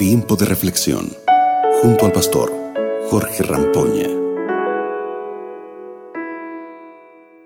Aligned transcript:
Tiempo 0.00 0.34
de 0.34 0.46
reflexión 0.46 1.12
junto 1.82 2.06
al 2.06 2.12
pastor 2.12 2.50
Jorge 3.10 3.42
Rampoña. 3.42 4.08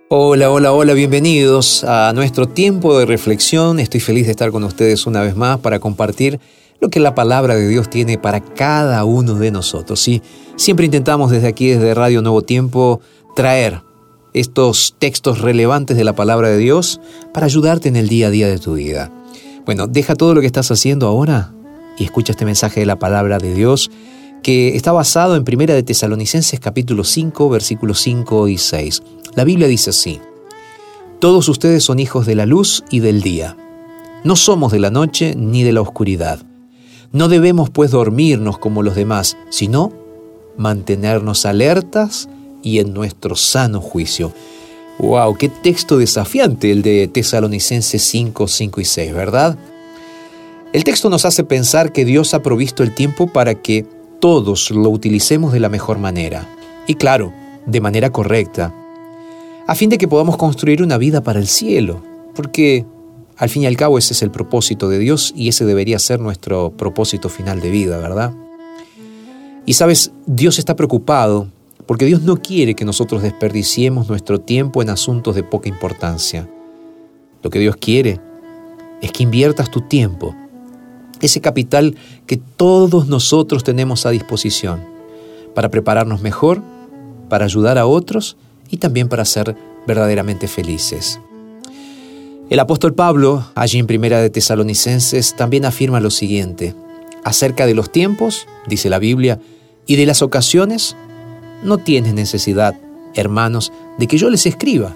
Hola, 0.09 0.53
hola, 0.53 0.73
hola, 0.73 0.93
bienvenidos 0.93 1.83
a 1.83 2.13
nuestro 2.15 2.47
tiempo 2.47 2.97
de 2.97 3.07
reflexión. 3.07 3.81
Estoy 3.81 3.99
feliz 3.99 4.27
de 4.27 4.31
estar 4.31 4.53
con 4.53 4.63
ustedes 4.63 5.05
una 5.09 5.21
vez 5.23 5.35
más 5.35 5.59
para 5.59 5.81
compartir 5.81 6.39
lo 6.79 6.91
que 6.91 7.01
la 7.01 7.17
palabra 7.17 7.57
de 7.57 7.67
Dios 7.67 7.91
tiene 7.91 8.19
para 8.19 8.39
cada 8.39 9.05
uno 9.05 9.35
de 9.35 9.51
nosotros. 9.51 9.99
Sí, 9.99 10.23
siempre 10.55 10.87
intentamos 10.87 11.33
desde 11.33 11.49
aquí, 11.49 11.71
desde 11.71 11.93
Radio 11.93 12.23
Nuevo 12.23 12.43
Tiempo, 12.43 13.01
traer 13.35 13.83
estos 14.33 14.95
textos 15.01 15.41
relevantes 15.41 15.97
de 15.97 16.05
la 16.05 16.15
palabra 16.15 16.51
de 16.51 16.59
Dios 16.59 17.01
para 17.33 17.47
ayudarte 17.47 17.89
en 17.89 17.97
el 17.97 18.09
día 18.09 18.29
a 18.29 18.31
día 18.31 18.47
de 18.47 18.61
tu 18.61 18.75
vida. 18.75 19.11
Bueno, 19.67 19.89
deja 19.89 20.15
todo 20.15 20.37
lo 20.37 20.41
que 20.41 20.47
estás 20.47 20.71
haciendo 20.71 21.09
ahora 21.09 21.51
y 21.99 22.05
escucha 22.05 22.33
este 22.33 22.45
mensaje 22.45 22.81
de 22.81 22.87
la 22.87 22.99
palabra 22.99 23.39
de 23.39 23.55
Dios 23.55 23.91
que 24.43 24.77
está 24.77 24.93
basado 24.93 25.37
en 25.37 25.45
Primera 25.45 25.75
de 25.75 25.83
Tesalonicenses 25.83 26.61
capítulo 26.61 27.05
5 27.05 27.49
versículos 27.49 28.01
5 28.01 28.49
y 28.49 28.59
6. 28.59 29.03
La 29.35 29.45
Biblia 29.45 29.69
dice 29.69 29.91
así: 29.91 30.21
Todos 31.19 31.49
ustedes 31.49 31.83
son 31.83 31.99
hijos 31.99 32.27
de 32.27 32.35
la 32.35 32.47
luz 32.47 32.85
y 32.91 33.01
del 33.01 33.23
día. 33.23 33.57
No 34.23 34.37
somos 34.37 34.73
de 34.73 34.81
la 34.81 34.91
noche 34.91 35.35
ni 35.37 35.63
de 35.63 35.73
la 35.73 35.81
oscuridad. 35.81 36.41
No 37.13 37.29
debemos 37.29 37.71
pues 37.71 37.91
dormirnos 37.91 38.59
como 38.59 38.83
los 38.83 38.97
demás, 38.97 39.37
sino 39.51 39.93
mantenernos 40.57 41.47
alertas 41.47 42.29
y 42.63 42.81
en 42.81 42.93
nuestro 42.93 43.37
sano 43.37 43.81
juicio. 43.81 44.33
¡Wow! 44.99 45.37
¡Qué 45.37 45.49
texto 45.49 45.99
desafiante 45.99 46.71
el 46.71 46.83
de 46.83 47.09
Tesalonicenses 47.09 48.03
5, 48.03 48.47
5 48.47 48.81
y 48.81 48.85
6, 48.85 49.15
¿verdad? 49.15 49.59
El 50.75 50.83
texto 50.83 51.09
nos 51.09 51.25
hace 51.25 51.45
pensar 51.45 51.93
que 51.93 52.05
Dios 52.05 52.35
ha 52.35 52.43
provisto 52.43 52.83
el 52.83 52.93
tiempo 52.93 53.29
para 53.29 53.55
que 53.55 53.87
todos 54.21 54.73
lo 54.73 54.91
utilicemos 54.91 55.53
de 55.53 55.61
la 55.61 55.69
mejor 55.69 55.99
manera. 55.99 56.49
Y 56.89 56.97
claro, 56.97 57.33
de 57.65 57.81
manera 57.81 58.11
correcta. 58.11 58.75
A 59.69 59.77
fin 59.77 59.89
de 59.89 59.99
que 59.99 60.09
podamos 60.09 60.37
construir 60.37 60.83
una 60.83 60.99
vida 60.99 61.23
para 61.23 61.39
el 61.39 61.47
cielo. 61.47 62.03
Porque 62.35 62.85
al 63.37 63.51
fin 63.51 63.63
y 63.63 63.67
al 63.67 63.77
cabo 63.77 63.99
ese 63.99 64.15
es 64.15 64.23
el 64.23 64.33
propósito 64.33 64.89
de 64.89 64.99
Dios 64.99 65.33
y 65.37 65.47
ese 65.47 65.65
debería 65.65 66.01
ser 66.01 66.19
nuestro 66.19 66.73
propósito 66.73 67.29
final 67.29 67.61
de 67.61 67.71
vida, 67.71 67.99
¿verdad? 67.99 68.35
Y 69.67 69.75
sabes, 69.75 70.11
Dios 70.27 70.59
está 70.59 70.75
preocupado 70.75 71.47
porque 71.87 72.05
Dios 72.05 72.23
no 72.23 72.43
quiere 72.43 72.75
que 72.75 72.85
nosotros 72.85 73.23
desperdiciemos 73.23 74.09
nuestro 74.09 74.41
tiempo 74.41 74.83
en 74.83 74.91
asuntos 74.91 75.37
de 75.37 75.45
poca 75.45 75.69
importancia. 75.69 76.49
Lo 77.45 77.51
que 77.51 77.61
Dios 77.61 77.77
quiere 77.77 78.19
es 79.01 79.13
que 79.13 79.23
inviertas 79.23 79.71
tu 79.71 79.81
tiempo 79.83 80.35
ese 81.25 81.41
capital 81.41 81.97
que 82.27 82.37
todos 82.37 83.07
nosotros 83.07 83.65
tenemos 83.65 84.07
a 84.07 84.11
disposición 84.11 84.85
para 85.55 85.71
prepararnos 85.71 86.21
mejor, 86.21 86.63
para 87.29 87.45
ayudar 87.45 87.79
a 87.79 87.87
otros 87.87 88.37
y 88.71 88.79
también 88.79 89.09
para 89.09 89.25
ser 89.25 89.57
verdaderamente 89.87 90.49
felices. 90.49 91.21
El 92.51 92.61
apóstol 92.61 92.95
Pablo, 92.95 93.47
allí 93.55 93.79
en 93.79 93.87
Primera 93.87 94.21
de 94.21 94.31
Tesalonicenses, 94.31 95.35
también 95.35 95.65
afirma 95.65 96.01
lo 96.01 96.11
siguiente, 96.11 96.75
acerca 97.25 97.67
de 97.67 97.75
los 97.75 97.91
tiempos, 97.91 98.47
dice 98.67 98.91
la 98.91 98.99
Biblia, 98.99 99.41
y 99.87 99.97
de 99.97 100.07
las 100.07 100.21
ocasiones, 100.21 100.95
no 101.63 101.79
tienes 101.79 102.13
necesidad, 102.13 102.75
hermanos, 103.15 103.73
de 103.99 104.07
que 104.07 104.19
yo 104.19 104.29
les 104.29 104.45
escriba, 104.45 104.95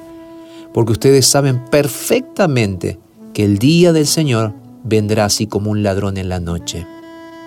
porque 0.75 0.93
ustedes 0.93 1.27
saben 1.27 1.65
perfectamente 1.71 2.99
que 3.33 3.45
el 3.45 3.59
día 3.59 3.93
del 3.93 4.07
Señor 4.07 4.53
vendrá 4.89 5.27
así 5.27 5.47
como 5.47 5.71
un 5.71 5.83
ladrón 5.83 6.17
en 6.17 6.29
la 6.29 6.41
noche. 6.41 6.87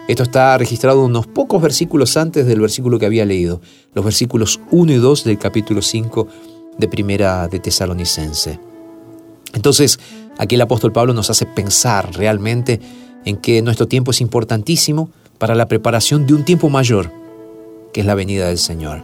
Esto 0.07 0.23
está 0.23 0.57
registrado 0.57 1.05
unos 1.05 1.27
pocos 1.27 1.61
versículos 1.61 2.17
antes 2.17 2.45
del 2.45 2.59
versículo 2.59 2.99
que 2.99 3.05
había 3.05 3.25
leído, 3.25 3.61
los 3.93 4.03
versículos 4.03 4.59
1 4.71 4.91
y 4.91 4.97
2 4.97 5.23
del 5.23 5.37
capítulo 5.37 5.81
5 5.81 6.27
de 6.77 6.87
Primera 6.87 7.47
de 7.47 7.59
Tesalonicense. 7.59 8.59
Entonces, 9.53 9.99
aquí 10.37 10.55
el 10.55 10.61
apóstol 10.61 10.91
Pablo 10.91 11.13
nos 11.13 11.29
hace 11.29 11.45
pensar 11.45 12.13
realmente 12.15 12.79
en 13.25 13.37
que 13.37 13.61
nuestro 13.61 13.87
tiempo 13.87 14.11
es 14.11 14.21
importantísimo 14.21 15.09
para 15.37 15.55
la 15.55 15.67
preparación 15.67 16.25
de 16.25 16.33
un 16.33 16.45
tiempo 16.45 16.69
mayor, 16.69 17.11
que 17.93 18.01
es 18.01 18.05
la 18.05 18.15
venida 18.15 18.47
del 18.47 18.57
Señor. 18.57 19.03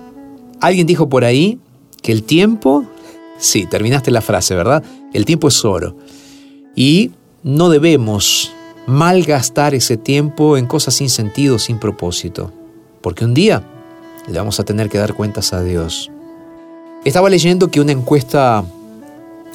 Alguien 0.60 0.88
dijo 0.88 1.10
por 1.10 1.24
ahí 1.24 1.60
que 2.02 2.12
el 2.12 2.24
tiempo, 2.24 2.86
sí, 3.38 3.66
terminaste 3.66 4.12
la 4.12 4.22
frase, 4.22 4.56
¿verdad? 4.56 4.84
El 5.14 5.26
tiempo 5.26 5.48
es 5.48 5.64
oro. 5.64 5.96
Y 6.76 7.12
no 7.48 7.70
debemos 7.70 8.52
malgastar 8.88 9.74
ese 9.74 9.96
tiempo 9.96 10.58
en 10.58 10.66
cosas 10.66 10.96
sin 10.96 11.10
sentido, 11.10 11.60
sin 11.60 11.80
propósito, 11.80 12.52
porque 13.00 13.24
un 13.24 13.34
día 13.34 13.64
le 14.28 14.38
vamos 14.38 14.60
a 14.60 14.66
tener 14.66 14.90
que 14.90 14.98
dar 14.98 15.14
cuentas 15.14 15.54
a 15.54 15.64
Dios. 15.64 16.12
Estaba 17.06 17.30
leyendo 17.30 17.70
que 17.70 17.80
una 17.80 17.94
encuesta 17.94 18.66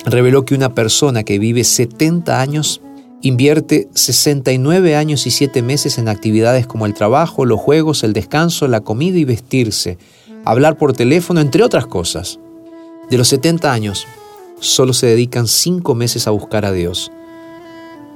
reveló 0.06 0.46
que 0.46 0.54
una 0.54 0.74
persona 0.74 1.22
que 1.22 1.38
vive 1.38 1.64
70 1.64 2.40
años 2.40 2.80
invierte 3.20 3.90
69 3.92 4.96
años 4.96 5.26
y 5.26 5.30
7 5.30 5.60
meses 5.60 5.98
en 5.98 6.08
actividades 6.08 6.66
como 6.66 6.86
el 6.86 6.94
trabajo, 6.94 7.44
los 7.44 7.60
juegos, 7.60 8.04
el 8.04 8.14
descanso, 8.14 8.68
la 8.68 8.80
comida 8.80 9.18
y 9.18 9.26
vestirse, 9.26 9.98
hablar 10.46 10.78
por 10.78 10.94
teléfono, 10.94 11.42
entre 11.42 11.62
otras 11.62 11.84
cosas. 11.84 12.38
De 13.10 13.18
los 13.18 13.28
70 13.28 13.70
años, 13.70 14.06
solo 14.60 14.94
se 14.94 15.08
dedican 15.08 15.46
5 15.46 15.94
meses 15.94 16.26
a 16.26 16.30
buscar 16.30 16.64
a 16.64 16.72
Dios 16.72 17.12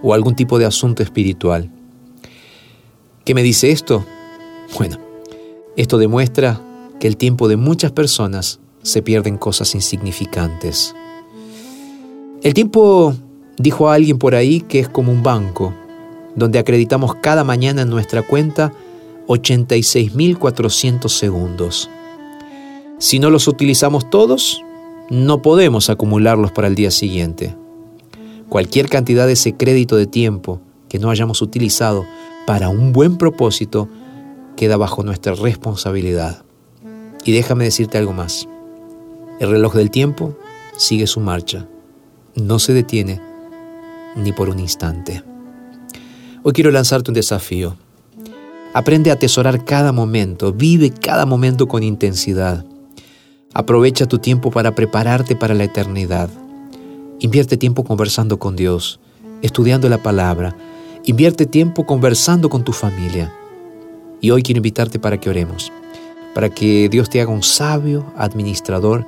o 0.06 0.14
algún 0.14 0.36
tipo 0.36 0.60
de 0.60 0.66
asunto 0.66 1.02
espiritual. 1.02 1.68
¿Qué 3.24 3.34
me 3.34 3.42
dice 3.42 3.72
esto? 3.72 4.06
Bueno, 4.78 4.98
esto 5.76 5.98
demuestra 5.98 6.60
que 7.00 7.08
el 7.08 7.16
tiempo 7.16 7.48
de 7.48 7.56
muchas 7.56 7.90
personas 7.90 8.60
se 8.82 9.02
pierde 9.02 9.30
en 9.30 9.36
cosas 9.36 9.74
insignificantes. 9.74 10.94
El 12.40 12.54
tiempo, 12.54 13.16
dijo 13.58 13.88
a 13.90 13.94
alguien 13.94 14.18
por 14.18 14.36
ahí, 14.36 14.60
que 14.60 14.78
es 14.78 14.88
como 14.88 15.10
un 15.10 15.24
banco, 15.24 15.74
donde 16.36 16.60
acreditamos 16.60 17.16
cada 17.16 17.42
mañana 17.42 17.82
en 17.82 17.90
nuestra 17.90 18.22
cuenta 18.22 18.72
86.400 19.26 21.08
segundos. 21.08 21.90
Si 23.00 23.18
no 23.18 23.30
los 23.30 23.48
utilizamos 23.48 24.08
todos, 24.08 24.62
no 25.10 25.42
podemos 25.42 25.90
acumularlos 25.90 26.52
para 26.52 26.68
el 26.68 26.76
día 26.76 26.92
siguiente. 26.92 27.56
Cualquier 28.48 28.88
cantidad 28.88 29.26
de 29.26 29.32
ese 29.32 29.56
crédito 29.56 29.96
de 29.96 30.06
tiempo 30.06 30.60
que 30.88 30.98
no 30.98 31.10
hayamos 31.10 31.42
utilizado 31.42 32.06
para 32.46 32.68
un 32.68 32.92
buen 32.92 33.16
propósito 33.16 33.88
queda 34.56 34.76
bajo 34.76 35.02
nuestra 35.02 35.34
responsabilidad. 35.34 36.44
Y 37.24 37.32
déjame 37.32 37.64
decirte 37.64 37.98
algo 37.98 38.12
más. 38.12 38.48
El 39.40 39.50
reloj 39.50 39.74
del 39.74 39.90
tiempo 39.90 40.36
sigue 40.76 41.06
su 41.06 41.20
marcha. 41.20 41.66
No 42.34 42.58
se 42.58 42.72
detiene 42.72 43.20
ni 44.14 44.32
por 44.32 44.48
un 44.48 44.60
instante. 44.60 45.22
Hoy 46.42 46.52
quiero 46.52 46.70
lanzarte 46.70 47.10
un 47.10 47.14
desafío. 47.14 47.76
Aprende 48.72 49.10
a 49.10 49.14
atesorar 49.14 49.64
cada 49.64 49.90
momento, 49.90 50.52
vive 50.52 50.90
cada 50.90 51.26
momento 51.26 51.66
con 51.66 51.82
intensidad. 51.82 52.64
Aprovecha 53.54 54.06
tu 54.06 54.18
tiempo 54.18 54.50
para 54.50 54.74
prepararte 54.74 55.34
para 55.34 55.54
la 55.54 55.64
eternidad. 55.64 56.30
Invierte 57.18 57.56
tiempo 57.56 57.82
conversando 57.82 58.38
con 58.38 58.56
Dios, 58.56 59.00
estudiando 59.40 59.88
la 59.88 60.02
palabra. 60.02 60.54
Invierte 61.04 61.46
tiempo 61.46 61.86
conversando 61.86 62.50
con 62.50 62.62
tu 62.62 62.72
familia. 62.72 63.32
Y 64.20 64.30
hoy 64.30 64.42
quiero 64.42 64.58
invitarte 64.58 64.98
para 64.98 65.18
que 65.18 65.30
oremos, 65.30 65.72
para 66.34 66.50
que 66.50 66.90
Dios 66.90 67.08
te 67.08 67.22
haga 67.22 67.32
un 67.32 67.42
sabio 67.42 68.04
administrador 68.16 69.06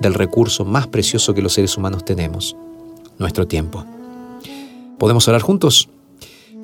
del 0.00 0.14
recurso 0.14 0.64
más 0.64 0.86
precioso 0.86 1.34
que 1.34 1.42
los 1.42 1.52
seres 1.52 1.76
humanos 1.76 2.06
tenemos, 2.06 2.56
nuestro 3.18 3.46
tiempo. 3.46 3.84
¿Podemos 4.98 5.28
orar 5.28 5.42
juntos? 5.42 5.90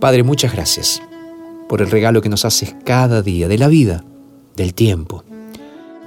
Padre, 0.00 0.22
muchas 0.22 0.52
gracias 0.54 1.02
por 1.68 1.82
el 1.82 1.90
regalo 1.90 2.22
que 2.22 2.30
nos 2.30 2.46
haces 2.46 2.74
cada 2.84 3.20
día 3.20 3.46
de 3.46 3.58
la 3.58 3.68
vida, 3.68 4.04
del 4.56 4.72
tiempo. 4.72 5.22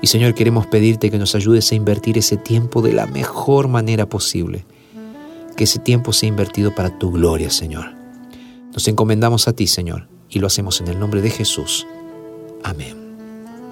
Y 0.01 0.07
Señor, 0.07 0.33
queremos 0.33 0.65
pedirte 0.65 1.11
que 1.11 1.19
nos 1.19 1.35
ayudes 1.35 1.71
a 1.71 1.75
invertir 1.75 2.17
ese 2.17 2.35
tiempo 2.35 2.81
de 2.81 2.93
la 2.93 3.05
mejor 3.05 3.67
manera 3.67 4.09
posible. 4.09 4.65
Que 5.55 5.65
ese 5.65 5.77
tiempo 5.77 6.11
sea 6.11 6.27
invertido 6.27 6.73
para 6.73 6.97
tu 6.97 7.11
gloria, 7.11 7.51
Señor. 7.51 7.93
Nos 8.73 8.87
encomendamos 8.87 9.47
a 9.47 9.53
ti, 9.53 9.67
Señor, 9.67 10.07
y 10.29 10.39
lo 10.39 10.47
hacemos 10.47 10.81
en 10.81 10.87
el 10.87 10.99
nombre 10.99 11.21
de 11.21 11.29
Jesús. 11.29 11.85
Amén. 12.63 12.97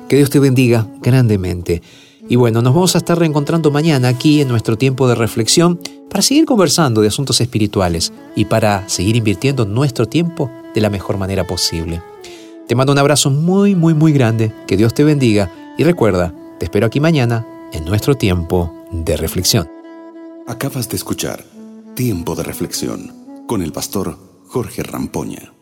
Que 0.08 0.18
Dios 0.18 0.30
te 0.30 0.40
bendiga 0.40 0.88
grandemente. 1.02 1.82
Y 2.28 2.36
bueno, 2.36 2.62
nos 2.62 2.76
vamos 2.76 2.94
a 2.94 3.00
estar 3.00 3.18
reencontrando 3.18 3.72
mañana 3.72 4.10
aquí 4.10 4.42
en 4.42 4.50
nuestro 4.50 4.78
tiempo 4.78 5.08
de 5.08 5.16
reflexión 5.16 5.80
para 6.10 6.22
seguir 6.22 6.46
conversando 6.46 7.02
de 7.02 7.08
asuntos 7.08 7.42
espirituales 7.42 8.14
y 8.36 8.46
para 8.46 8.88
seguir 8.88 9.16
invirtiendo 9.16 9.66
nuestro 9.66 10.06
tiempo 10.06 10.52
de 10.76 10.82
la 10.82 10.92
mejor 10.92 11.18
manera 11.18 11.48
posible. 11.48 12.04
Te 12.68 12.76
mando 12.76 12.94
un 12.94 13.00
abrazo 13.00 13.32
muy, 13.32 13.74
muy, 13.74 13.96
muy 13.96 14.12
grande. 14.12 14.52
Que 14.68 14.78
Dios 14.78 14.94
te 14.94 15.04
bendiga 15.04 15.52
y 15.80 15.84
recuerda, 15.86 16.36
te 16.60 16.66
espero 16.66 16.88
aquí 16.88 17.00
mañana 17.00 17.48
en 17.72 17.86
nuestro 17.86 18.16
tiempo 18.16 18.86
de 18.92 19.16
reflexión. 19.16 19.72
Acabas 20.46 20.90
de 20.90 20.98
escuchar 20.98 21.46
Tiempo 21.96 22.36
de 22.36 22.44
Reflexión 22.44 23.46
con 23.48 23.62
el 23.62 23.72
pastor 23.72 24.18
Jorge 24.50 24.84
Rampoña. 24.84 25.54